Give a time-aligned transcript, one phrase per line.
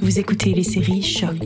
[0.00, 1.38] Vous écoutez les séries Choc.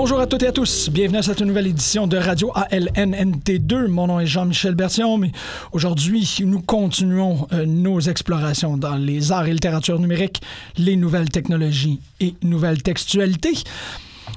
[0.00, 0.90] Bonjour à toutes et à tous.
[0.90, 3.88] Bienvenue à cette nouvelle édition de Radio ALNNT2.
[3.88, 5.32] Mon nom est Jean-Michel Bertillon, mais
[5.72, 10.40] aujourd'hui, nous continuons euh, nos explorations dans les arts et littérature numérique,
[10.76, 13.54] les nouvelles technologies et nouvelles textualités.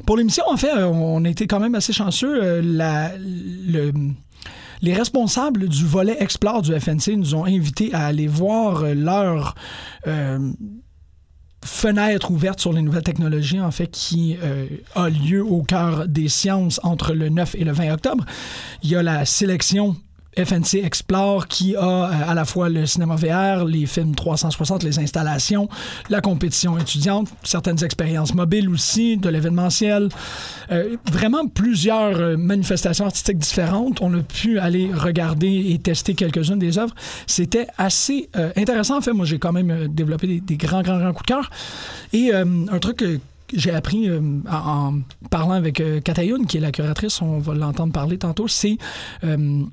[0.07, 2.39] Pour l'émission, en fait, euh, on a été quand même assez chanceux.
[2.41, 3.91] Euh,
[4.81, 9.53] les responsables du volet Explore du FNC nous ont invités à aller voir leur
[11.63, 16.27] fenêtre ouverte sur les nouvelles technologies, en fait, qui euh, a lieu au cœur des
[16.27, 18.25] sciences entre le 9 et le 20 octobre.
[18.83, 19.95] Il y a la sélection
[20.37, 24.99] FNC Explore qui a euh, à la fois le cinéma VR, les films 360, les
[24.99, 25.67] installations,
[26.09, 30.09] la compétition étudiante, certaines expériences mobiles aussi, de l'événementiel.
[30.71, 34.01] Euh, vraiment plusieurs euh, manifestations artistiques différentes.
[34.01, 36.95] On a pu aller regarder et tester quelques-unes des œuvres.
[37.27, 38.97] C'était assez intéressant.
[38.97, 41.49] En fait, moi, j'ai quand même développé des, grands, grands, grands coups de cœur.
[42.13, 43.19] Et un truc que
[43.53, 44.09] j'ai appris
[44.49, 48.77] en, parlant avec euh, Katayoun, qui est la curatrice, on va l'entendre parler tantôt, c'est
[49.23, 49.67] un-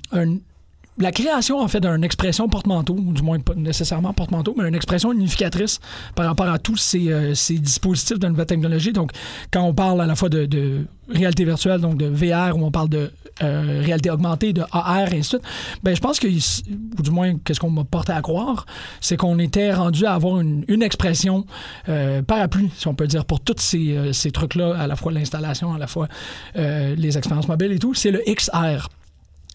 [0.99, 5.13] la création, en fait, d'une expression porte-manteau, du moins pas nécessairement porte-manteau, mais une expression
[5.13, 5.79] unificatrice
[6.13, 8.91] par rapport à tous ces, euh, dispositifs de nouvelle technologie.
[8.91, 9.11] Donc,
[9.51, 12.89] quand on parle à la fois de, réalité virtuelle, donc de VR, ou on parle
[12.89, 13.11] de
[13.41, 15.41] euh, réalité augmentée, de AR, et ainsi de suite,
[15.83, 18.65] ben, je pense que, ou du moins, qu'est-ce qu'on m'a porté à croire,
[18.99, 21.45] c'est qu'on était rendu à avoir une, expression
[21.87, 25.73] euh, parapluie, si on peut dire, pour tous ces, ces trucs-là, à la fois l'installation,
[25.73, 26.07] à la fois
[26.55, 28.89] les expériences mobiles et tout, c'est le XR.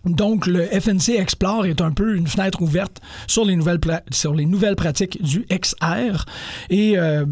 [0.05, 5.47] Donc, le FNC Explore est un peu une fenêtre ouverte sur les nouvelles, pratiques du
[5.51, 6.25] XR.
[6.71, 7.25] Et euh,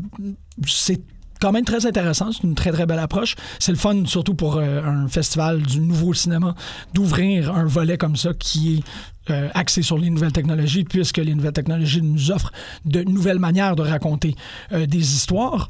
[0.67, 1.01] c'est
[1.43, 2.31] quand même très intéressant.
[2.31, 3.35] C'est une très, très belle approche.
[3.59, 6.55] C'est le fun, surtout pour euh, un festival du nouveau cinéma,
[6.95, 11.35] d'ouvrir un volet comme ça qui est euh, axé sur les nouvelles technologies, puisque les
[11.35, 12.53] nouvelles technologies nous offrent
[12.85, 14.37] de nouvelles manières de raconter
[14.73, 15.69] euh, des histoires.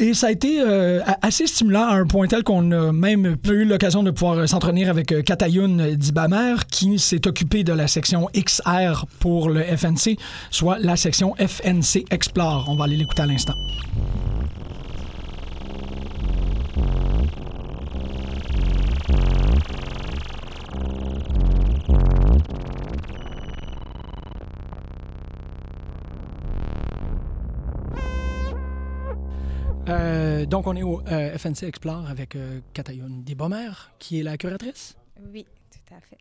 [0.00, 3.64] Et ça a été euh, assez stimulant à un point tel qu'on a même eu
[3.64, 8.28] l'occasion de pouvoir euh, s'entretenir avec euh, Katayoun Dibamer, qui s'est occupé de la section
[8.32, 10.16] XR pour le FNC,
[10.52, 12.66] soit la section FNC Explore.
[12.68, 13.54] On va aller l'écouter à l'instant.
[29.88, 34.36] Euh, donc, on est au euh, FNC Explore avec euh, Katayoun Dibamer, qui est la
[34.36, 34.96] curatrice.
[35.32, 36.18] Oui, tout à fait.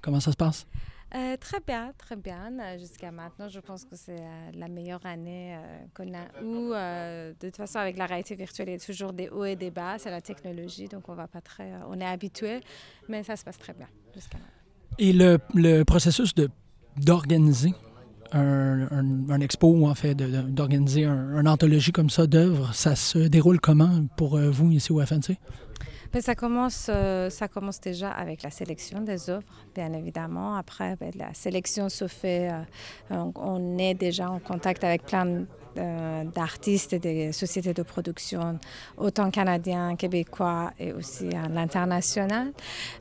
[0.00, 0.66] Comment ça se passe?
[1.14, 2.50] Euh, très bien, très bien.
[2.76, 4.20] Jusqu'à maintenant, je pense que c'est
[4.54, 5.56] la meilleure année
[5.94, 6.72] qu'on a eue.
[6.72, 9.54] Euh, de toute façon, avec la réalité virtuelle, il y a toujours des hauts et
[9.54, 9.96] des bas.
[9.98, 12.60] C'est la technologie, donc on va pas très, on est habitué,
[13.08, 14.50] mais ça se passe très bien jusqu'à maintenant.
[14.98, 16.50] Et le, le processus de
[16.96, 17.72] d'organiser
[18.32, 23.18] un, un- un expo, en fait, d'organiser un, une anthologie comme ça d'œuvres, ça se
[23.18, 25.36] déroule comment pour euh, vous ici au FNC?
[26.12, 29.42] Ben, ça, commence, euh, ça commence déjà avec la sélection des œuvres,
[29.74, 30.54] bien évidemment.
[30.54, 32.60] Après, ben, la sélection se fait, euh,
[33.10, 38.58] on, on est déjà en contact avec plein d'artistes et des sociétés de production,
[38.96, 42.52] autant canadiens, québécois et aussi à l'international.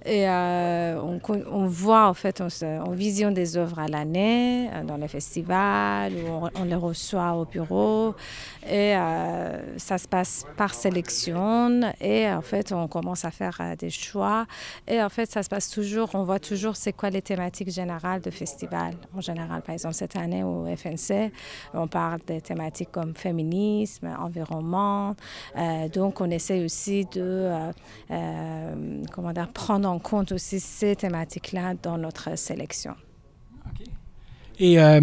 [0.05, 5.07] Et euh, on, voit, en fait, on, visionne des œuvres à l'année, euh, dans les
[5.07, 8.15] festivals, ou on, les reçoit au bureau.
[8.65, 11.81] Et euh, ça se passe par sélection.
[12.01, 14.45] Et en fait, on commence à faire euh, des choix.
[14.87, 18.21] Et en fait, ça se passe toujours, on voit toujours c'est quoi les thématiques générales
[18.21, 18.95] de festival.
[19.15, 21.31] En général, par exemple, cette année au FNC,
[21.73, 25.15] on parle des thématiques comme féminisme, environnement.
[25.57, 27.71] Euh, donc, on essaie aussi de euh,
[28.11, 32.95] euh, comment dire, prendre en compte aussi ces thématiques-là dans notre sélection.
[34.59, 34.99] Et euh,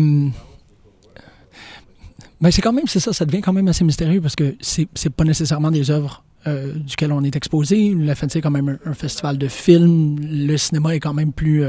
[2.40, 4.88] ben c'est quand même, c'est ça, ça devient quand même assez mystérieux parce que c'est
[4.94, 7.90] c'est pas nécessairement des œuvres duquel on est exposé.
[7.90, 10.16] Le FNC est quand même un, festival de films.
[10.20, 11.64] Le cinéma est quand même plus...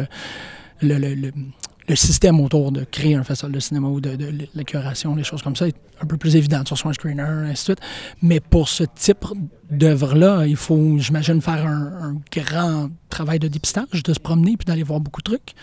[0.81, 1.33] le- le-
[1.91, 5.25] le système autour de créer un festival de cinéma ou de, de la curation, les
[5.25, 6.63] choses comme ça, est un peu plus évident.
[6.63, 7.79] Tu reçois screener, ainsi de suite.
[8.21, 9.25] Mais pour ce type
[9.69, 14.65] d'œuvre-là, il faut, j'imagine, faire un, un grand travail de dépistage, de se promener puis
[14.65, 15.53] d'aller voir beaucoup de trucs.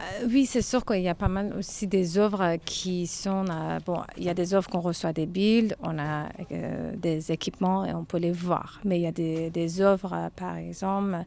[0.00, 3.44] Euh, oui, c'est sûr qu'il y a pas mal aussi des œuvres qui sont.
[3.50, 7.32] Euh, bon, il y a des œuvres qu'on reçoit des builds, on a euh, des
[7.32, 8.80] équipements et on peut les voir.
[8.84, 11.24] Mais il y a des, œuvres, par exemple,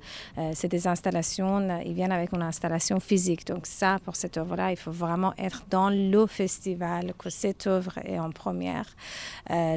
[0.54, 3.46] c'est des installations, ils viennent avec une installation physique.
[3.46, 7.98] Donc, ça, pour cette œuvre-là, il faut vraiment être dans le festival, que cette œuvre
[8.04, 8.96] est en première,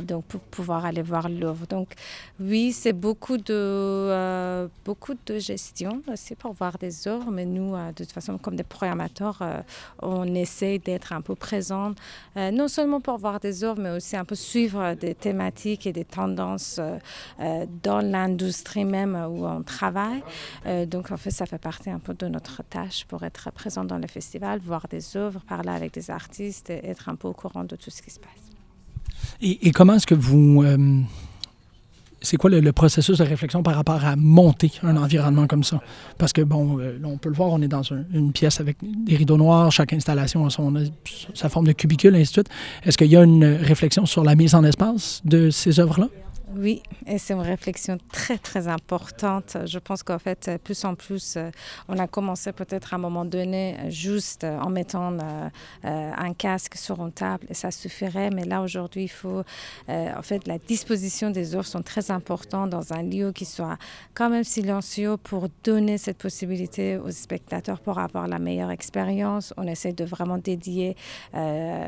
[0.03, 1.67] donc pour pouvoir aller voir l'œuvre.
[1.67, 1.95] Donc,
[2.41, 7.93] oui, c'est beaucoup de, beaucoup de gestion aussi pour voir des œuvres, mais nous, de
[7.93, 9.63] toute façon, comme des programmateurs, euh,
[10.03, 11.93] on essaie d'être un peu présent,
[12.37, 15.93] euh, non seulement pour voir des œuvres, mais aussi un peu suivre des thématiques et
[15.93, 20.23] des tendances euh, dans l'industrie même où on travaille.
[20.87, 23.99] donc, en fait, ça fait partie un peu de notre tâche pour être présent dans
[23.99, 27.77] le festival, voir des œuvres, parler avec des artistes être un peu au courant de
[27.77, 28.45] tout ce qui se passe.
[29.41, 30.63] Et comment est-ce que vous
[32.25, 35.81] c'est quoi le, processus de réflexion par rapport à monter un environnement comme ça?
[36.19, 39.17] Parce que, bon, euh, on peut le voir, on est dans une pièce avec des
[39.17, 40.75] rideaux noirs, chaque installation a, son,
[41.35, 42.49] sa forme de cubicule, et ainsi de suite.
[42.85, 46.09] Est-ce qu'il y a une réflexion sur la mise en espace de ces œuvres-là?
[46.53, 49.57] Oui, et c'est une réflexion très, très importante.
[49.65, 51.51] Je pense qu'en fait, plus en plus, euh,
[51.89, 55.49] on a commencé peut-être à un moment donné juste en mettant euh,
[55.85, 58.29] euh, un casque sur une table et ça suffirait.
[58.31, 59.43] Mais là, aujourd'hui, il faut,
[59.89, 63.79] en fait, la disposition des œuvres sont très importantes dans un lieu qui soit
[64.13, 69.55] quand même silencieux pour donner cette possibilité aux spectateurs pour avoir la meilleure expérience.
[69.57, 70.97] On essaie de vraiment dédier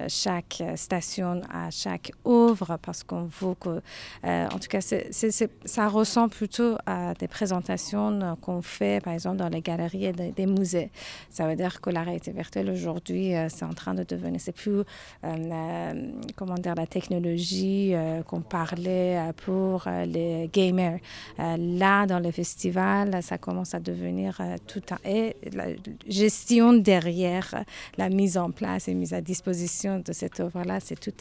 [0.08, 3.82] chaque station à chaque œuvre parce qu'on veut que
[4.52, 9.62] en tout cas, ça ressemble plutôt à des présentations qu'on fait, par exemple, dans les
[9.62, 10.90] galeries et des, musées.
[11.30, 14.52] Ça veut dire que la réalité virtuelle aujourd'hui, euh, c'est en train de devenir, c'est
[14.52, 14.82] plus,
[15.24, 20.98] euh, comment dire, la technologie euh, qu'on parlait pour les gamers.
[21.38, 24.98] là, dans le festival, ça commence à devenir tout un.
[25.08, 25.66] Et la
[26.06, 27.64] gestion derrière
[27.96, 31.12] la mise en place et mise à disposition de cette œuvre-là, c'est tout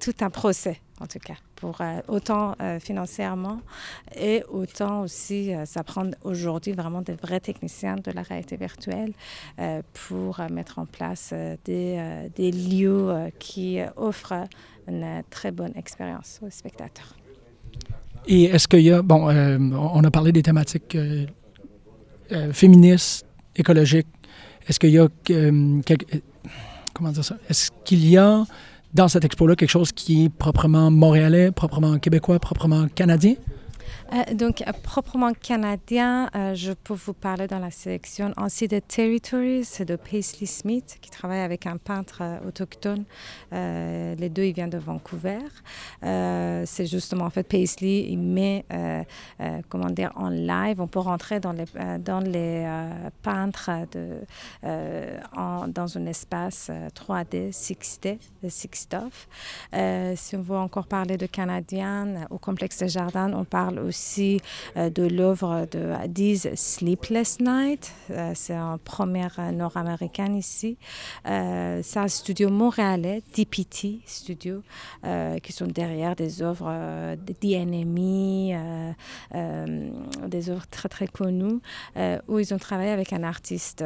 [0.00, 3.60] tout un procès en tout cas, pour euh, autant euh, financièrement
[4.14, 9.12] et autant aussi, euh, ça prend aujourd'hui vraiment des vrais techniciens de la réalité virtuelle
[10.08, 11.32] pour mettre en place
[11.64, 14.44] des, lieux qui offrent
[14.88, 17.16] une très bonne expérience aux spectateurs.
[18.26, 20.96] Et est-ce qu'il y a, bon, on a parlé des thématiques
[22.52, 23.26] féministes,
[23.56, 24.08] écologiques.
[24.66, 25.08] Est-ce qu'il y a,
[26.92, 28.44] comment dire ça, est-ce qu'il y a
[28.94, 33.34] dans cette expo-là quelque chose qui est proprement montréalais, proprement québécois, proprement canadien?
[34.12, 38.80] Euh, donc, euh, proprement canadien, euh, je peux vous parler dans la sélection aussi de
[38.80, 43.04] Territories, c'est de Paisley Smith, qui travaille avec un peintre autochtone.
[43.52, 45.38] les deux, ils viennent de Vancouver.
[46.02, 48.64] c'est justement, en fait, Paisley, il met,
[49.68, 50.80] comment dire, en live.
[50.80, 51.64] On peut rentrer dans les,
[51.98, 52.66] dans les
[53.22, 54.20] peintres de,
[54.62, 59.28] dans un espace 3D, 6D, de Six Stuff.
[60.16, 64.40] si on veut encore parler de canadien, au complexe de Jardin, on parle aussi aussi
[64.76, 67.92] euh, de l'œuvre de Adiz Sleepless Night.
[68.10, 70.78] Euh, c'est un première nord-américaine ici.
[71.26, 74.62] Euh, c'est un studio montréalais, DPT Studio,
[75.42, 76.70] qui sont derrière des œuvres
[77.16, 77.34] de
[80.28, 81.60] des œuvres très très connues,
[82.28, 83.84] où ils ont travaillé avec un artiste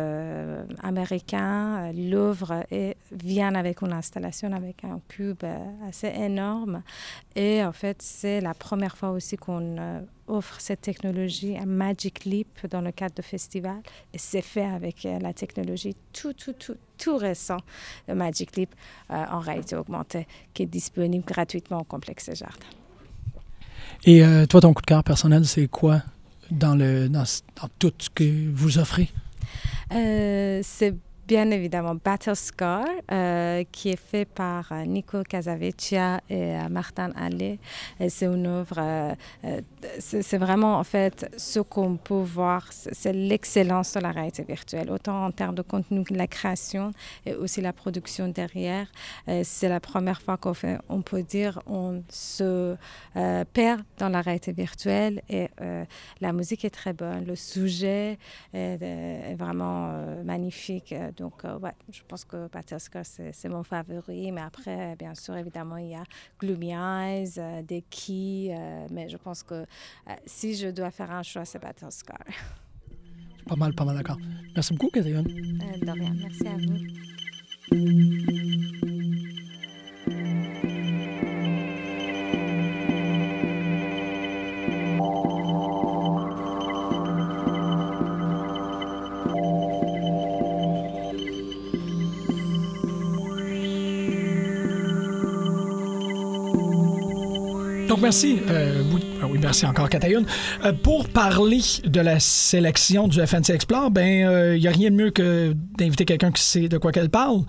[0.82, 1.92] américain.
[1.92, 2.64] L'œuvre
[3.12, 5.44] vient avec une installation avec un cube
[5.88, 6.82] assez énorme.
[7.34, 12.66] Et en fait, c'est la première fois aussi qu'on offre cette technologie, un Magic Leap
[12.70, 13.80] dans le cadre de festival.
[14.12, 17.58] Et c'est fait avec euh, la technologie tout, tout, tout, tout récent,
[18.08, 18.74] le Magic Leap
[19.10, 22.54] euh, en réalité augmentée, qui est disponible gratuitement au complexe des jardins.
[24.04, 26.02] Et euh, toi, ton coup de cœur personnel, c'est quoi
[26.50, 27.24] dans, le, dans,
[27.60, 29.10] dans, tout ce que vous offrez?
[29.90, 30.94] c'est
[31.26, 37.10] bien évidemment Battle Scar, euh, qui est fait par euh, Nico Casavecchia et euh, Martin
[37.16, 37.58] Allais.
[38.08, 39.14] C'est une œuvre,
[39.98, 45.24] c'est vraiment en fait ce qu'on peut voir, c'est l'excellence de la réalité virtuelle, autant
[45.24, 46.92] en termes de contenu que la création
[47.24, 48.90] et aussi la production derrière.
[49.42, 52.76] c'est la première fois qu'on fait, on peut dire, on se
[53.52, 55.48] perd dans la réalité virtuelle et
[56.20, 58.18] la musique est très bonne, le sujet
[58.52, 59.92] est vraiment
[60.24, 64.32] magnifique donc, euh, ouais, je pense que Batesca, c'est mon favori.
[64.32, 66.04] Mais après, bien sûr, évidemment, il y a
[66.38, 68.50] Gloomy Eyes, euh, Deki.
[68.52, 69.66] Euh, mais je pense que
[70.26, 72.18] si je dois faire un choix, c'est Battlescar.
[73.46, 74.16] Pas mal, pas mal d'accord.
[74.54, 75.22] Merci beaucoup, Catherine.
[75.22, 76.78] de rien, merci à vous.
[97.88, 98.38] Donc, merci.
[98.48, 100.24] Euh, oui, ah oui, merci encore, Katayoun.
[100.64, 104.90] Euh, pour parler de la sélection du FNC Explore, ben, il euh, n'y a rien
[104.90, 107.42] de mieux que d'inviter quelqu'un qui sait de quoi qu'elle parle.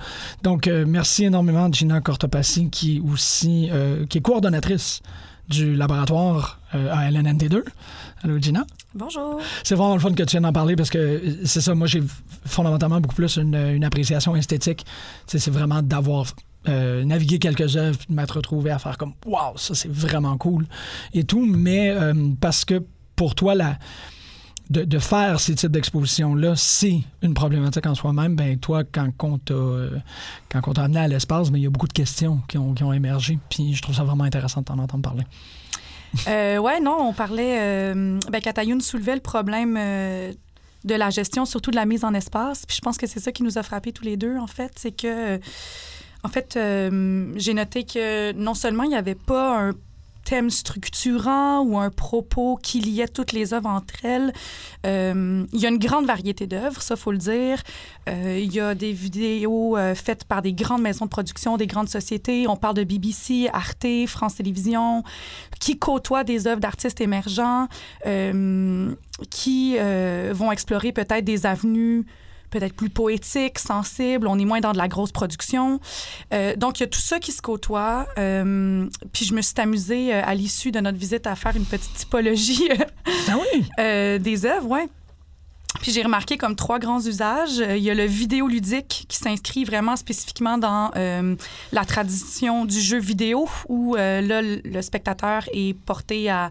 [0.44, 3.70] Donc, euh, merci énormément, Gina Cortopassi, qui est aussi
[4.10, 5.02] qui est coordonnatrice
[5.48, 7.64] du laboratoire à LNNT2.
[8.24, 8.66] Allô, Gina?
[8.94, 9.40] Bonjour.
[9.64, 12.02] C'est vraiment le fun que tu viennes d'en parler parce que c'est ça, moi j'ai
[12.46, 14.86] fondamentalement beaucoup plus une, une appréciation esthétique.
[15.28, 16.34] C'est vraiment d'avoir
[16.68, 20.38] euh, navigué quelques œuvres, puis de m'être retrouvé à faire comme Waouh, ça c'est vraiment
[20.38, 20.66] cool
[21.14, 21.46] et tout.
[21.46, 22.84] Mais euh, parce que
[23.16, 23.54] pour toi,
[24.70, 28.36] de, faire ces types d'expositions-là, c'est une problématique en soi-même.
[28.36, 30.00] Ben toi, quand on t'a euh,
[30.78, 33.40] amené à l'espace, ben, il y a beaucoup de questions qui ont, qui ont émergé.
[33.50, 35.24] Puis je trouve ça vraiment intéressant de t'en entendre parler.
[36.28, 37.60] Euh, ouais, non, on parlait.
[37.60, 40.34] Euh, ben, Katayoun soulevait le problème euh,
[40.84, 42.66] de la gestion, surtout de la mise en espace.
[42.66, 44.72] Puis je pense que c'est ça qui nous a frappés tous les deux, en fait.
[44.78, 45.40] C'est que,
[46.26, 49.74] en fait, euh, j'ai noté que non seulement il n'y avait pas un
[50.24, 54.34] thème structurant ou un propos qui liait toutes les œuvres entre elles.
[54.88, 57.62] Euh, il y a une grande variété d'œuvres, ça faut le dire.
[58.10, 61.90] Euh, il y a des vidéos faites par des grandes maisons de production, des grandes
[61.90, 62.48] sociétés.
[62.48, 65.04] On parle de BBC, Arte, France Télévisions,
[65.60, 67.68] qui côtoient des œuvres d'artistes émergents,
[69.30, 69.78] qui
[70.32, 72.04] vont explorer peut-être des avenues
[72.60, 74.28] peut-être plus poétiques, sensibles.
[74.28, 75.80] On est moins dans de la grosse production.
[76.34, 78.08] Euh, donc, il y a tout ça qui se côtoie.
[78.18, 81.66] Euh, puis, je me suis amusée euh, à l'issue de notre visite à faire une
[81.66, 82.70] petite typologie
[83.28, 83.66] Ah oui?
[83.80, 84.88] euh, des œuvres, ouais.
[85.82, 87.58] Puis j'ai remarqué comme trois grands usages.
[87.58, 91.36] Il y a le vidéoludique qui s'inscrit vraiment spécifiquement dans euh,
[91.72, 96.50] la tradition du jeu vidéo où euh, là, le spectateur est porté à,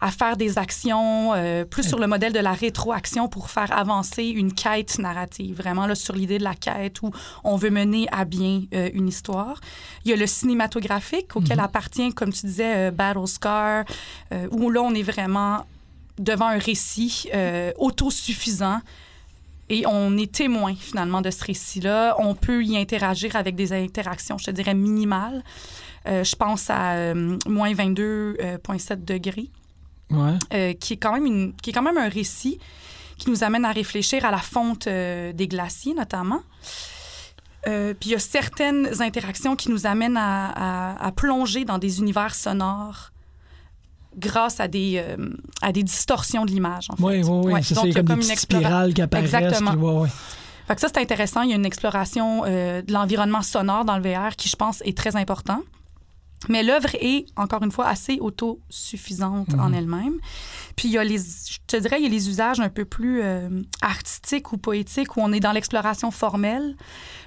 [0.00, 4.24] à faire des actions euh, plus sur le modèle de la rétroaction pour faire avancer
[4.24, 7.10] une quête narrative, vraiment là, sur l'idée de la quête où
[7.44, 9.60] on veut mener à bien euh, une histoire.
[10.04, 13.84] Il y a le cinématographique auquel appartient, comme tu disais, euh, Battle Scar,
[14.32, 15.66] euh, où là, on est vraiment
[16.18, 17.28] devant un récit
[17.76, 18.80] autosuffisant
[19.68, 22.16] et on est témoin finalement de ce récit-là.
[22.18, 25.44] On peut y interagir avec des interactions, je te dirais, minimales.
[26.06, 29.50] Je pense à moins 22,7 degrés,
[30.10, 30.34] Ouais.
[30.54, 32.58] euh, qui, est quand même une, qui est quand même un récit
[33.18, 36.40] qui nous amène à réfléchir à la fonte euh, des glaciers, notamment.
[37.66, 40.50] Euh, puis il y a certaines interactions qui nous amènent à,
[40.94, 43.10] à- à plonger dans des univers sonores
[44.16, 45.16] grâce à des, euh,
[45.62, 46.86] à des distorsions de l'image.
[46.90, 47.02] En fait.
[47.02, 47.52] Oui, oui, oui.
[47.54, 49.34] Ouais, c'est comme des une petites spirales qui apparaissent.
[49.34, 49.72] Exactement.
[49.72, 50.08] puis ouais, ouais.
[50.68, 51.42] Fait que ça, c'est intéressant.
[51.42, 54.80] Il y a une exploration euh, de l'environnement sonore dans le VR qui, je pense,
[54.84, 55.60] est très important.
[56.48, 60.14] Mais l'œuvre est, encore une fois, assez autosuffisante en elle-même.
[60.76, 62.84] Puis il y a les, je te dirais, il y a les usages un peu
[62.84, 66.76] plus euh, artistiques ou poétiques où on est dans l'exploration formelle,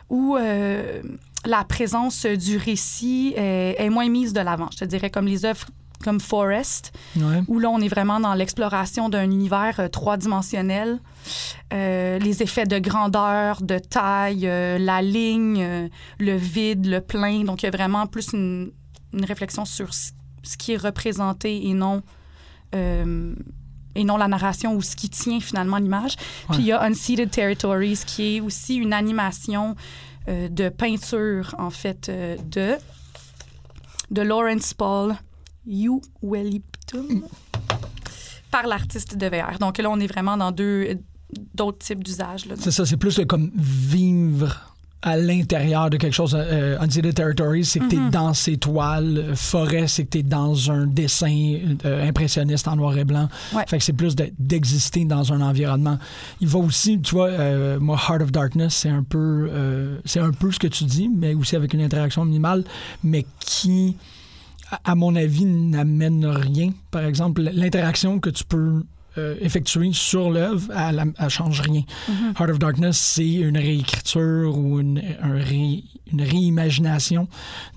[0.09, 1.01] où euh,
[1.45, 4.69] la présence du récit est, est moins mise de l'avant.
[4.71, 5.67] Je te dirais comme les œuvres
[6.01, 7.41] comme Forest, Ouais.
[7.49, 10.99] où là, on est vraiment dans l'exploration d'un univers euh, trois-dimensionnel.
[11.73, 17.43] Euh, les effets de grandeur, de taille, euh, la ligne, euh, le vide, le plein.
[17.43, 18.71] Donc, il y a vraiment plus une,
[19.13, 20.11] une réflexion sur ce,
[20.57, 22.01] qui est représenté et non,
[22.75, 23.35] euh,
[23.95, 26.15] et non la narration ou ce qui tient finalement l'image.
[26.49, 29.75] Puis, il y a Unceded Territories, qui est aussi une animation
[30.27, 32.75] euh, de peinture, en fait, euh, de,
[34.11, 35.15] de Lawrence Paul
[35.67, 37.23] Uweliptum
[38.51, 39.59] par l'artiste de VR.
[39.59, 40.97] Donc là, on est vraiment dans deux
[41.53, 42.45] d'autres types d'usages.
[42.59, 46.35] C'est ça, c'est plus le comme vivre à l'intérieur de quelque chose.
[46.37, 49.17] Euh, Unceded Territories, c'est que t'es dans ces toiles.
[49.29, 53.29] Euh, Forêt, c'est que t'es dans un dessin euh, impressionniste en noir et blanc.
[53.53, 53.63] Ouais.
[53.67, 55.97] Fait que c'est plus de- d'exister dans un environnement.
[56.41, 60.19] Il va aussi, tu vois, euh, moi, Heart of Darkness, c'est un peu, euh, c'est
[60.19, 62.65] un peu ce que tu dis, mais aussi avec une interaction minimale,
[63.01, 63.95] mais qui,
[64.83, 66.71] à mon avis, n'amène rien.
[66.91, 68.83] Par exemple, l'interaction que tu peux
[69.17, 71.83] euh, effectuer sur l'œuvre, elle, elle change rien.
[72.39, 77.27] Heart of Darkness, c'est une réécriture ou une, un ré- une réimagination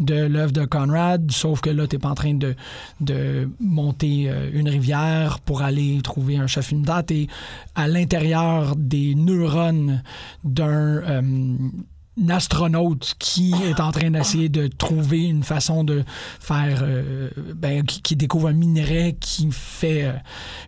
[0.00, 2.54] de l'œuvre de Conrad, sauf que là, tu n'es pas en train de,
[3.00, 7.10] de monter euh, une rivière pour aller trouver un chef une date.
[7.10, 7.28] Et
[7.74, 10.02] à l'intérieur des neurones
[10.44, 11.22] d'un euh,
[12.28, 16.04] astronaute qui est en train d'essayer de trouver une façon de
[16.40, 20.12] faire, euh, ben, qui, découvre un minerai qui fait euh,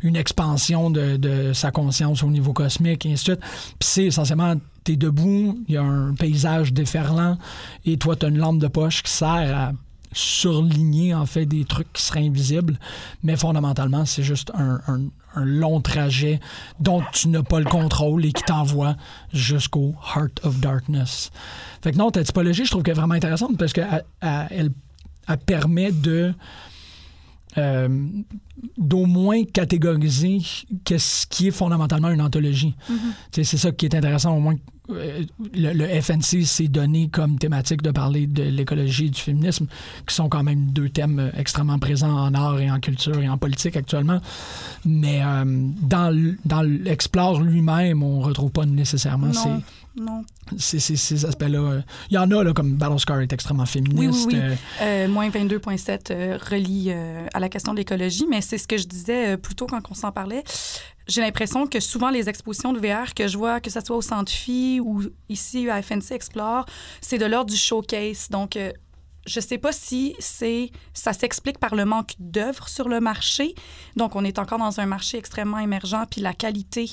[0.02, 3.40] une expansion de, de sa conscience au niveau cosmique, et ainsi de suite.
[3.40, 7.36] Puis c'est essentiellement, tu es debout, il y a un paysage déferlant,
[7.84, 9.72] et toi, tu as une lampe de poche qui sert à
[10.14, 12.78] surligner en fait des trucs qui seraient invisibles,
[13.23, 15.00] mais fondamentalement, c'est juste un, un-
[15.37, 16.38] long trajet
[16.78, 18.94] dont tu n'as pas le contrôle et qui t'envoie
[19.33, 21.33] jusqu'au Heart of Darkness.
[21.83, 24.71] Fait que non, ta typologie, je trouve qu'elle est vraiment intéressante parce qu'elle elle,
[25.26, 26.33] elle permet de
[27.58, 27.88] euh,
[28.78, 30.38] d'au moins catégoriser
[30.84, 32.75] qu'est-ce qui est fondamentalement une anthologie.
[32.90, 33.42] Mm-hmm.
[33.44, 34.56] C'est ça qui est intéressant, au moins
[34.90, 35.23] euh,
[35.54, 39.66] le, le FNC s'est donné comme thématique de parler de l'écologie et du féminisme,
[40.06, 43.28] qui sont quand même deux thèmes euh, extrêmement présents en art et en culture et
[43.28, 44.20] en politique actuellement.
[44.84, 45.44] Mais euh,
[45.80, 49.49] dans, l'Explore lui-même, on retrouve pas nécessairement ces,
[49.96, 50.24] Non,
[50.58, 51.58] ces, ces- ces aspects-là.
[51.58, 54.26] Euh, Il y en a, là, comme Battlescar est extrêmement féministe.
[54.26, 54.34] oui.
[54.36, 58.66] euh, Euh, moins 22.7 euh, relie euh, à la question de l'écologie, mais c'est ce
[58.66, 60.42] que je disais plus tôt quand on s'en parlait.
[61.06, 64.02] J'ai l'impression que souvent les expositions de VR que je vois, que ce soit au
[64.02, 66.64] Centre Phi ou ici à FNC Explore,
[67.00, 68.28] c'est de l'ordre du showcase.
[68.30, 68.58] Donc,
[69.26, 73.54] je sais pas si c'est ça s'explique par le manque d'œuvres sur le marché.
[73.96, 76.90] Donc, on est encore dans un marché extrêmement émergent, puis la qualité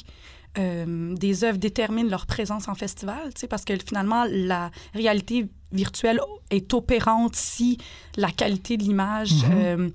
[0.58, 5.48] euh, des œuvres détermine leur présence en festival, tu sais, parce que finalement, la réalité
[5.72, 7.78] virtuelle est opérante si
[8.18, 9.52] la qualité de l'image Mhm.
[9.54, 9.90] euh,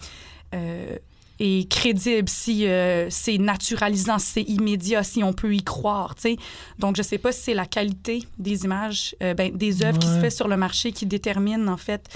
[0.55, 0.97] euh,
[1.39, 6.23] est crédible, si euh, c'est naturalisant, si c'est immédiat, si on peut y croire, tu
[6.23, 6.37] sais.
[6.79, 10.19] Donc, je sais pas si c'est la qualité des images, ben, des œuvres qui se
[10.19, 12.09] fait sur le marché qui détermine, en fait,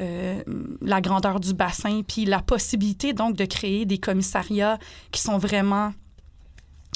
[0.00, 0.42] euh,
[0.82, 4.78] la grandeur du bassin, puis la possibilité, donc, de créer des commissariats
[5.12, 5.92] qui sont vraiment,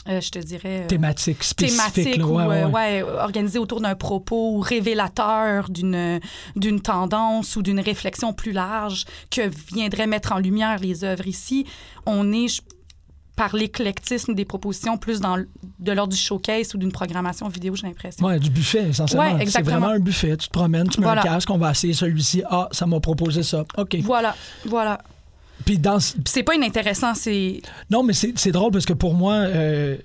[0.09, 0.83] euh, je te dirais...
[0.85, 1.93] euh, thématique spécifique.
[1.95, 3.03] thématique là, ou ouais, euh, ouais.
[3.03, 6.21] ouais, organisé autour d'un propos ou révélateur d'une
[6.57, 9.43] d'une tendance ou d'une réflexion plus large que
[9.75, 11.67] viendraient mettre en lumière les œuvres ici.
[12.07, 12.63] On est je-
[13.37, 17.87] par l'éclectisme des propositions plus dans de l'ordre du showcase ou d'une programmation vidéo, j'ai
[17.87, 18.27] l'impression.
[18.27, 19.25] Ouais, du buffet, essentiellement.
[19.25, 19.79] Ouais, c'est exactement.
[19.79, 20.37] vraiment un buffet.
[20.37, 21.23] Tu te promènes, tu mets Voilà.
[21.23, 22.43] un casque, on va essayer celui-ci.
[22.51, 23.65] Ah, ça m'a proposé ça.
[23.79, 23.97] OK.
[24.03, 25.01] Voilà, voilà.
[25.65, 29.97] Puis dans, c'est pas inintéressant, c'est Non, mais c'est drôle parce que pour moi, euh,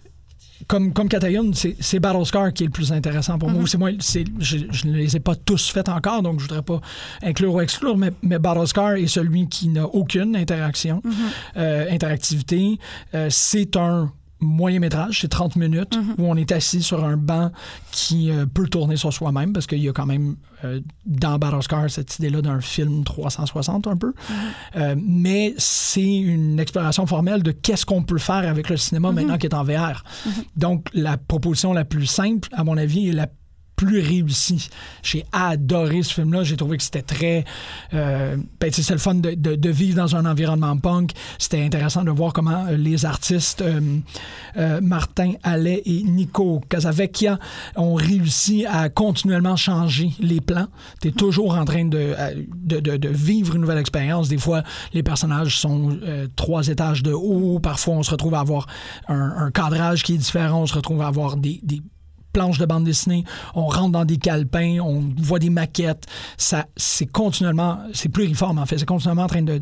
[0.67, 3.55] comme, comme Katayun, c'est Battlescar qui est le plus intéressant pour Mhm.
[3.57, 3.67] moi.
[3.67, 3.91] C'est moi
[4.39, 6.81] je, je ne les ai pas tous faits encore, donc je voudrais pas
[7.23, 11.13] inclure ou exclure, mais, mais Battlescar est celui qui n'a aucune interaction, Mhm.
[11.57, 12.79] euh, interactivité.
[13.13, 16.15] Euh, c'est un moyen métrage, c'est 30 minutes, Mhm.
[16.17, 17.51] où on est assis sur un banc
[17.91, 21.89] qui euh, peut tourner sur soi-même, parce qu'il y a quand même euh, dans Battlescar
[21.89, 24.13] cette idée-là d'un film 360 un peu.
[24.75, 29.37] Euh, mais c'est une exploration formelle de qu'est-ce qu'on peut faire avec le cinéma maintenant
[29.37, 30.03] qu'il est en VR.
[30.55, 33.27] Donc, la proposition la plus simple, à mon avis, est la
[33.75, 34.69] plus réussie.
[35.03, 36.43] J'ai adoré ce film-là.
[36.43, 37.45] J'ai trouvé que c'était très...
[37.93, 41.11] Euh, ben, c'est le fun de, vivre dans un environnement punk.
[41.37, 43.99] C'était intéressant de voir comment euh, les artistes euh,
[44.57, 47.39] euh, Martin Allais et Nico Casavecchia
[47.75, 50.67] ont réussi à continuellement changer les plans.
[51.01, 52.15] Tu es toujours en train de,
[53.09, 54.29] vivre une nouvelle expérience.
[54.29, 55.97] Des fois, les personnages sont
[56.35, 57.59] trois étages de haut.
[57.59, 58.67] Parfois, on se retrouve à avoir
[59.07, 60.61] un, cadrage qui est différent.
[60.61, 61.61] On se retrouve à avoir des
[62.35, 63.23] planches de bande dessinée,
[63.55, 66.05] on rentre dans des calepins, on voit des maquettes.
[66.37, 69.61] Ça, c'est continuellement, c'est pluriforme en fait, c'est continuellement en train de,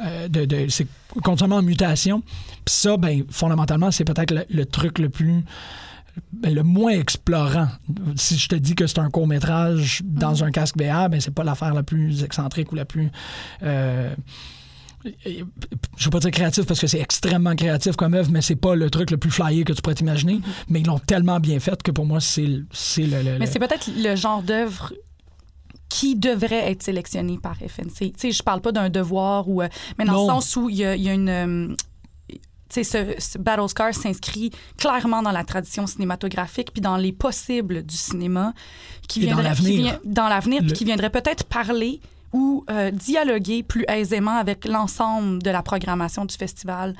[0.00, 0.86] euh, de, de- c'est
[1.22, 2.22] continuellement en mutation.
[2.64, 5.44] Puis ça, ben, fondamentalement, c'est peut-être le, le truc le plus
[6.32, 7.66] ben, le moins explorant.
[8.16, 11.34] Si je te dis que c'est un court métrage dans un casque VR, ben c'est
[11.34, 13.10] pas l'affaire la plus excentrique ou la plus
[13.64, 14.14] euh,
[15.04, 18.74] je veux pas dire créatif parce que c'est extrêmement créatif comme œuvre, mais c'est pas
[18.74, 20.40] le truc le plus flyé que tu pourrais t'imaginer.
[20.68, 22.66] Mais ils l'ont tellement bien fait que pour moi, c'est le-
[22.98, 24.92] le, le- Mais c'est peut-être le genre d'œuvre
[25.88, 27.98] qui devrait être sélectionné par FNC.
[27.98, 30.22] Tu sais, je parle pas d'un devoir ou, euh, mais dans Non.
[30.26, 31.68] le sens où il y a, il y a une euh,
[32.70, 37.94] ce, ce Battle Scar s'inscrit clairement dans la tradition cinématographique puis dans les possibles du
[37.96, 38.52] cinéma
[39.06, 39.82] qui dans viendrait- qui l'avenir.
[39.82, 42.00] vient- dans l'avenir puis qui viendrait peut-être parler
[42.34, 46.94] ou euh, dialoguer plus aisément avec l'ensemble de la programmation du festival.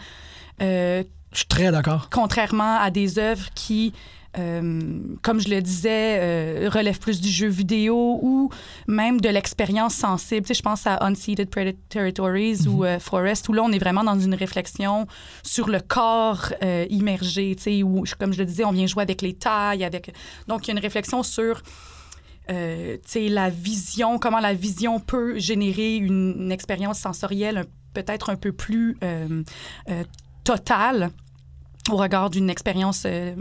[0.63, 2.09] Euh, Je suis très d'accord.
[2.11, 3.93] contrairement à des œuvres qui,
[4.39, 8.51] euh, comme je le disais, relèvent plus du jeu vidéo ou
[8.87, 10.43] même de l'expérience sensible.
[10.47, 14.05] Tu sais, je pense à Predi- Territories ou euh, Forest, où là, on est vraiment
[14.05, 15.09] dans une réflexion
[15.43, 16.53] sur le corps
[16.91, 20.15] immergé, tu sais, où, comme je le disais, on vient jouer avec les tailles, avec...
[20.47, 21.61] Donc, il y a une réflexion sur...
[22.51, 28.53] euh, la vision, comment la vision peut générer une, une expérience sensorielle peut-être un peu
[28.53, 29.43] plus euh,
[29.89, 30.05] euh,
[30.43, 31.11] totale
[31.91, 33.35] au regard d'une expérience euh,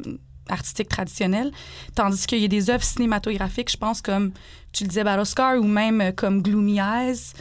[0.49, 1.51] artistique traditionnelle.
[1.95, 4.31] Tandis qu'il y a des œuvres cinématographiques, je pense, comme
[4.71, 7.33] tu le disais, Battlescar, ou même comme Gloomy Eyes,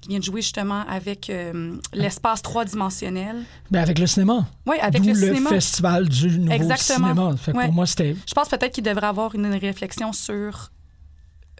[0.00, 3.42] qui vient de jouer justement avec euh, l'espace trois-dimensionnel.
[3.70, 4.46] Ben avec le cinéma.
[4.66, 5.50] Oui, avec le, le, cinéma.
[5.50, 7.08] festival du nouveau Exactement.
[7.08, 7.36] cinéma.
[7.36, 7.64] Fait que Ouais.
[7.66, 10.70] Pour moi, c'était Je pense peut-être qu'il devrait avoir une réflexion sur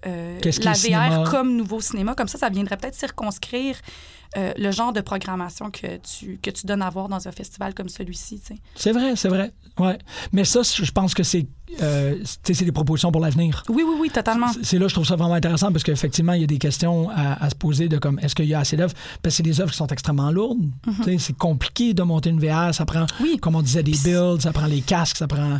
[0.06, 1.24] euh, la VR cinéma?
[1.30, 2.14] comme nouveau cinéma.
[2.14, 3.76] Comme ça, ça viendrait peut-être circonscrire
[4.36, 7.74] euh, le genre de programmation que tu, que tu donnes à voir dans un festival
[7.74, 8.38] comme celui-ci.
[8.40, 8.60] tu sais.
[8.76, 9.52] C'est vrai, c'est vrai.
[9.78, 9.98] Ouais.
[10.32, 11.46] Mais ça, je pense que c'est
[11.82, 13.62] euh, c'est des propositions pour l'avenir.
[13.68, 14.48] Oui, oui, oui, totalement.
[14.62, 17.08] C'est- là que je trouve ça vraiment intéressant parce qu'effectivement, il y a des questions
[17.10, 18.94] à, à se poser de comme est-ce qu'il y a assez d'œuvres?
[19.22, 20.62] Parce que c'est des œuvres qui sont extrêmement lourdes.
[21.04, 22.72] Sais, C'est compliqué de monter une VR.
[22.74, 23.06] Ça prend, Mhm.
[23.20, 23.38] Oui.
[23.40, 25.58] comme on disait, des builds, ça prend les casques, ça prend.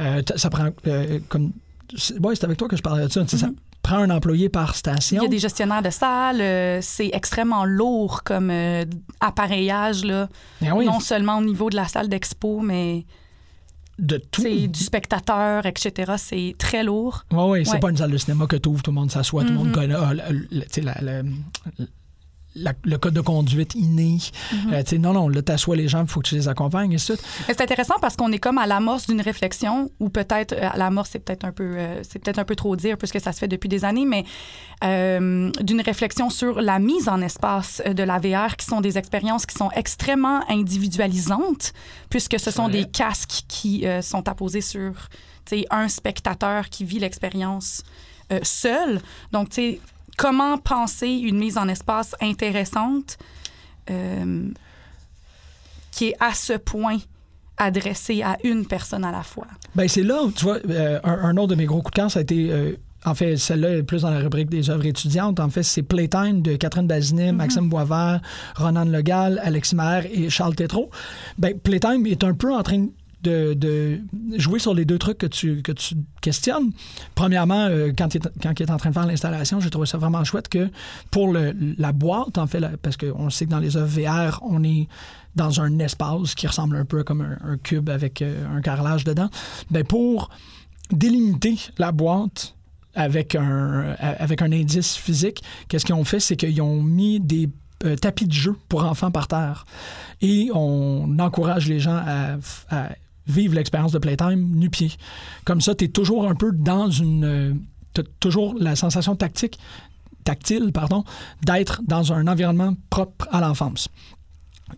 [0.00, 0.68] euh, t- ça prend.
[0.86, 1.52] euh, comme.
[1.96, 3.26] c'est- Ouais, c'est avec toi que je parlais de ça.
[3.26, 3.48] Ça
[3.84, 5.22] prend un employé par Il station.
[5.22, 8.84] y a des gestionnaires de salles, euh, c'est extrêmement lourd comme euh,
[9.20, 10.28] appareillage, là.
[10.66, 13.04] Ah oui, non seulement au niveau de la salle d'expo, mais
[14.00, 14.42] de tout.
[14.42, 16.14] du spectateur, etc.
[16.16, 17.24] C'est très lourd.
[17.30, 17.78] Oui, oui, c'est Ouais.
[17.80, 19.68] pas une salle de cinéma que tu ouvres, tout le monde s'assoit, tout le monde
[19.68, 19.74] Mhm.
[19.74, 21.22] connaît ah, le, le- tu sais, la- la-
[22.54, 24.18] la- le code de conduite inné.
[24.52, 24.72] Mhm.
[24.72, 27.60] Euh, non, non, là, t'assois les gens, il faut que tu les accompagnes et c'est
[27.60, 31.18] intéressant parce qu'on est comme à l'amorce d'une réflexion, ou peut-être euh, à l'amorce, c'est
[31.18, 33.68] peut-être un peu, euh, c'est peut-être un peu trop dire puisque ça se fait depuis
[33.68, 34.24] des années, mais
[34.84, 38.98] euh, d'une réflexion sur la mise en espace euh, de la VR, qui sont des
[38.98, 41.72] expériences qui sont extrêmement individualisantes,
[42.10, 44.92] puisque ce sont des casques qui euh, sont apposés sur,
[45.70, 47.82] un spectateur qui vit l'expérience
[48.32, 49.00] euh, seul.
[49.30, 49.80] Donc, tu sais,
[50.16, 53.18] comment penser une mise en espace intéressante
[53.90, 54.48] euh,
[55.90, 56.98] qui est à ce point
[57.56, 59.46] adressée à une personne à la fois?
[59.74, 61.96] Ben, c'est là, où, tu vois, euh, un, un autre de mes gros coups de
[61.96, 62.50] cœur, ça a été.
[62.50, 62.72] euh,
[63.06, 65.38] en fait, celle-là est plus dans la rubrique des œuvres étudiantes.
[65.38, 68.22] En fait, c'est Playtime de Catherine Bazinet, Maxime Boisvert,
[68.56, 70.88] Ronan Legal, Alexis Maher et Charles Tétrault.
[71.36, 72.86] Ben, Playtime est un peu en train
[73.24, 74.00] de,
[74.36, 76.70] jouer sur les deux trucs que tu, que tu questionnes.
[77.14, 79.86] Premièrement, euh, quand, il est, quand il est en train de faire l'installation, j'ai trouvé
[79.86, 80.70] ça vraiment chouette que
[81.10, 84.62] pour le- la boîte, en fait, parce qu'on sait que dans les œuvres VR, on
[84.64, 84.88] est
[85.36, 89.30] dans un espace qui ressemble un peu comme un, cube avec euh, un carrelage dedans.
[89.70, 90.30] Ben pour
[90.90, 92.54] délimiter la boîte
[92.94, 97.48] avec un, avec un indice physique, qu'est-ce qu'ils ont fait, c'est qu'ils ont mis des
[97.84, 99.66] euh, tapis de jeu pour enfants par terre.
[100.20, 102.36] Et on encourage les gens à
[103.26, 104.92] vivre l'expérience de Playtime nu-pied.
[105.44, 107.24] Comme ça, tu es toujours un peu dans une...
[107.24, 107.54] euh,
[107.92, 109.58] t'as toujours la sensation tactique,
[110.24, 111.04] tactile pardon,
[111.42, 113.88] d'être dans un environnement propre à l'enfance.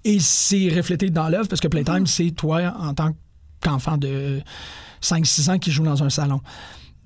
[0.04, 3.14] Et c'est reflété dans l'œuvre parce que Playtime, c'est toi en tant
[3.61, 4.40] qu'enfant de
[5.02, 6.40] 5-6 ans qui joue dans un salon.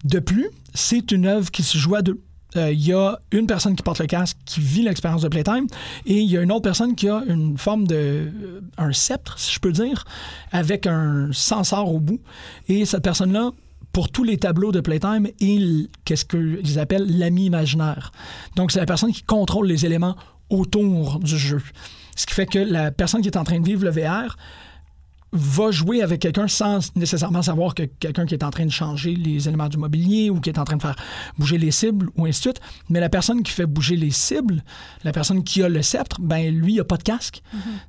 [0.04, 2.20] De plus, c'est une œuvre qui se joue à deux.
[2.56, 5.66] Euh, Il y a une personne qui porte le casque qui vit l'expérience de Playtime
[6.06, 7.94] et il y a une autre personne qui a une forme de.
[7.94, 10.04] euh, un sceptre, si je peux dire,
[10.52, 12.20] avec un sensor au bout.
[12.68, 13.50] Et cette personne-là,
[13.92, 18.12] pour tous les tableaux de Playtime, il qu'est-ce qu'ils appellent l'ami imaginaire.
[18.56, 20.16] Donc, c'est la personne qui contrôle les éléments
[20.48, 21.62] autour du jeu.
[22.16, 24.36] Ce qui fait que la personne qui est en train de vivre le VR
[25.32, 29.14] va jouer avec quelqu'un sans nécessairement savoir que quelqu'un qui est en train de changer
[29.14, 30.96] les éléments du mobilier ou qui est en train de faire
[31.38, 32.60] bouger les cibles ou ainsi de suite.
[32.88, 34.64] Mais la personne qui fait bouger les cibles,
[35.04, 37.42] la personne qui a le sceptre, ben lui, il a pas de casque.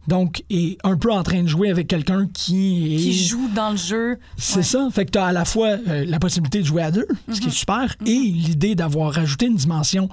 [0.07, 2.97] Donc, est un peu en train de jouer avec quelqu'un qui est...
[2.97, 4.17] Qui joue dans le jeu.
[4.37, 4.63] C'est Ouais.
[4.63, 4.87] ça.
[4.91, 7.39] Fait que tu as à la fois euh, la possibilité de jouer à deux, ce
[7.41, 10.09] qui est super, et l'idée d'avoir rajouté une dimension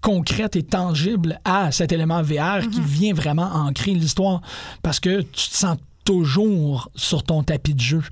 [0.00, 4.40] concrète et tangible à cet élément VR qui vient vraiment ancrer l'histoire
[4.82, 5.76] parce que tu te sens
[6.12, 8.02] toujours sur ton tapis de jeu.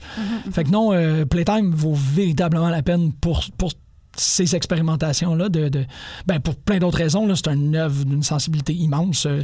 [0.52, 3.72] Fait que non, euh, Playtime vaut véritablement la peine pour, pour
[4.18, 5.84] ces expérimentations-là, de, de-
[6.26, 7.26] ben pour plein d'autres raisons.
[7.26, 9.24] là, C'est une œuvre d'une sensibilité immense.
[9.26, 9.40] euh,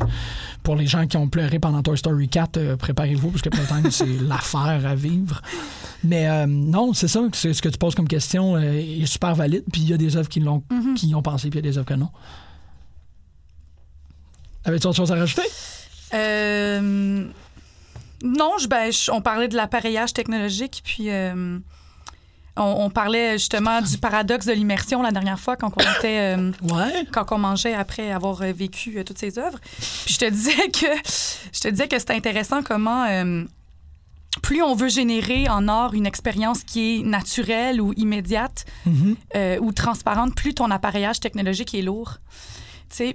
[0.63, 3.91] pour les gens qui ont pleuré pendant Toy Story 4, euh, préparez-vous, parce que Playtime,
[3.91, 5.41] c'est l'affaire à vivre.
[6.05, 9.35] Mais euh, non, c'est ça, c'est ce que tu poses comme question euh, est super
[9.35, 9.65] valide.
[9.73, 10.63] Puis il y a des œuvres qui l'ont
[10.97, 12.09] qui y ont pensé, puis il y a des œuvres que non.
[14.65, 15.43] Avais-tu autre chose à rajouter?
[16.15, 17.25] Euh,
[18.23, 21.59] non, je, ben, je- on parlait de l'appareillage technologique, puis euh,
[22.57, 26.37] on, on parlait justement du paradoxe de l'immersion la dernière fois quand on était.
[26.37, 27.07] euh, Ouais.
[27.13, 29.59] quand on mangeait après avoir euh, vécu euh, toutes ces œuvres.
[30.05, 30.87] Puis je te disais que
[31.53, 33.07] je te disais que c'était intéressant comment
[34.43, 39.17] plus on veut générer en art une expérience qui est naturelle ou immédiate Mhm.
[39.37, 42.19] euh, ou transparente, plus ton appareillage technologique est lourd.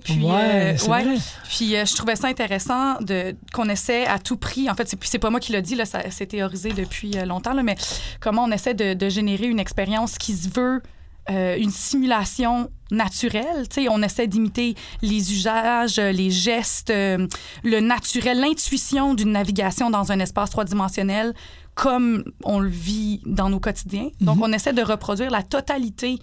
[0.03, 1.05] Puis ouais, euh, c'est ouais.
[1.49, 4.69] Puis euh, je trouvais ça intéressant de qu'on essaie à tout prix.
[4.69, 7.25] En fait, c'est c'est pas moi qui l'a dit là, ça s'est théorisé depuis euh,
[7.25, 7.75] longtemps là, mais
[8.19, 10.81] comment on essaie de, de générer une expérience qui se veut
[11.29, 13.67] euh, une simulation naturelle.
[13.69, 17.27] Tu sais, on essaie d'imiter les usages, les gestes, euh,
[17.65, 21.33] le naturel, l'intuition d'une navigation dans un espace trois-dimensionnel
[21.75, 24.07] comme on le vit dans nos quotidiens.
[24.21, 24.43] Donc, Mhm.
[24.43, 26.17] on essaie de reproduire la totalité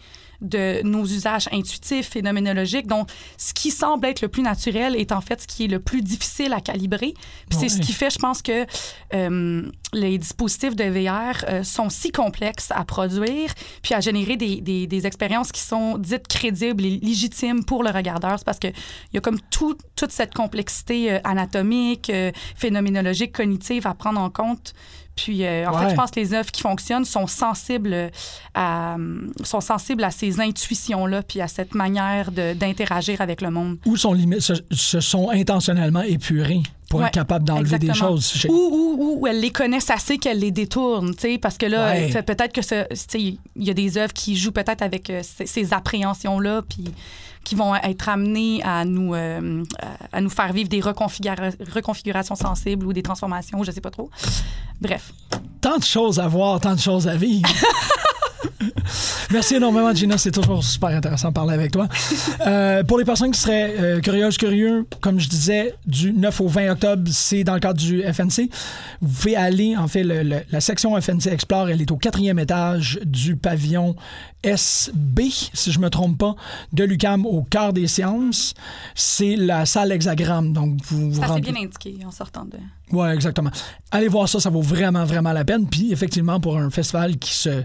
[0.45, 2.87] de nos usages intuitifs, phénoménologiques.
[2.87, 5.81] Donc, ce qui semble être le plus naturel est en fait ce qui est le
[5.81, 7.15] plus difficile à calibrer.
[7.49, 8.67] Puis c'est ce qui fait, je pense, que
[9.15, 13.53] euh, les dispositifs de VR euh, sont si complexes à produire
[13.83, 17.91] puis à générer des, des- des expériences qui sont dites crédibles et légitimes pour le
[17.91, 18.39] regardeur.
[18.39, 18.73] C'est parce qu'il
[19.13, 22.11] y a comme tout, toute cette complexité euh, anatomique,
[22.57, 24.75] phénoménologique, cognitive à prendre en compte.
[25.17, 25.85] Puis, euh, en Ouais.
[25.85, 28.11] fait, je pense que les œuvres qui fonctionnent sont sensibles
[28.55, 28.97] à,
[29.45, 33.79] sont sensibles à ces intuitions-là, puis à cette manière d'interagir avec le monde.
[33.87, 38.47] Ou sont se, se sont intentionnellement épurés pour Ouais, être capables d'enlever des choses.
[38.49, 41.93] Ou, ou, ou elles les connaissent assez qu'elles les détournent, tu sais, parce que là,
[41.93, 42.23] Ouais.
[42.23, 42.61] peut-être que
[43.17, 46.85] il y a des œuvres qui jouent peut-être avec euh, ces, ces appréhensions-là, puis
[47.45, 49.63] qui vont être amenées à nous, euh,
[50.13, 53.91] à à nous faire vivre des reconfigura- reconfigurations sensibles ou des transformations, je sais pas
[53.91, 54.11] trop.
[54.81, 55.13] Bref.
[55.61, 57.49] Tant de choses à voir, tant de choses à vivre.
[59.31, 60.19] Merci énormément, Gina.
[60.19, 61.89] C'est toujours super intéressant de parler avec toi.
[62.47, 66.49] Euh, pour les personnes qui seraient euh, curieuses, curieux, comme je disais, du 9 au
[66.49, 68.49] 20 octobre, c'est dans le cadre du FNC.
[69.01, 72.39] Vous pouvez aller, en fait, le- le- la section FNC Explore, elle est au quatrième
[72.39, 73.97] étage du pavillon
[74.43, 76.37] SB, si je me trompe pas,
[76.73, 78.55] de l'UCAM au cœur des séances.
[78.95, 80.53] C'est la salle hexagramme.
[80.53, 82.59] Donc, vous vous Ça c'est bien indiqué en sortant de.
[82.93, 83.51] oui, exactement.
[83.91, 85.67] Allez voir ça, ça vaut vraiment, vraiment la peine.
[85.67, 87.65] Puis, effectivement, pour un festival qui se,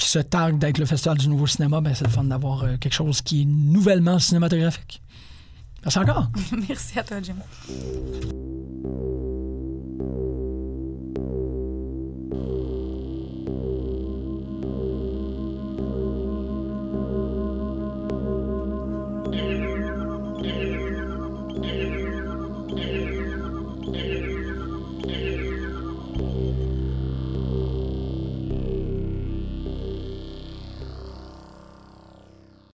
[0.00, 2.76] qui se targue d'être le festival du nouveau cinéma, ben, c'est le fun d'avoir euh,
[2.78, 5.02] quelque chose qui est nouvellement cinématographique.
[5.84, 6.30] Merci encore.
[6.68, 7.36] Merci à toi, Jim.